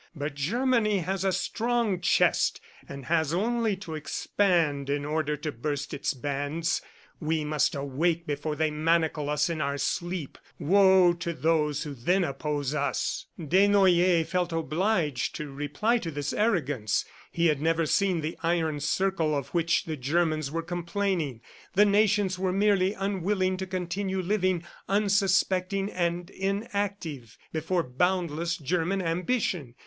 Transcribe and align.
But 0.15 0.33
Germany 0.33 0.97
has 1.01 1.23
a 1.23 1.31
strong 1.31 1.99
chest 1.99 2.59
and 2.89 3.05
has 3.05 3.35
only 3.35 3.75
to 3.75 3.93
expand 3.93 4.89
in 4.89 5.05
order 5.05 5.37
to 5.37 5.51
burst 5.51 5.93
its 5.93 6.15
bands. 6.15 6.81
We 7.19 7.45
must 7.45 7.75
awake 7.75 8.25
before 8.25 8.55
they 8.55 8.71
manacle 8.71 9.29
us 9.29 9.47
in 9.47 9.61
our 9.61 9.77
sleep. 9.77 10.39
Woe 10.57 11.13
to 11.13 11.33
those 11.33 11.83
who 11.83 11.93
then 11.93 12.23
oppose 12.23 12.73
us!..." 12.73 13.27
Desnoyers 13.39 14.27
felt 14.27 14.51
obliged 14.51 15.35
to 15.35 15.51
reply 15.51 15.99
to 15.99 16.09
this 16.09 16.33
arrogance. 16.33 17.05
He 17.31 17.45
had 17.45 17.61
never 17.61 17.85
seen 17.85 18.21
the 18.21 18.39
iron 18.41 18.79
circle 18.79 19.35
of 19.37 19.49
which 19.49 19.85
the 19.85 19.97
Germans 19.97 20.49
were 20.49 20.63
complaining. 20.63 21.41
The 21.75 21.85
nations 21.85 22.39
were 22.39 22.51
merely 22.51 22.95
unwilling 22.95 23.55
to 23.57 23.67
continue 23.67 24.23
living, 24.23 24.63
unsuspecting 24.89 25.91
and 25.91 26.31
inactive, 26.31 27.37
before 27.53 27.83
boundless 27.83 28.57
German 28.57 29.03
ambition. 29.03 29.75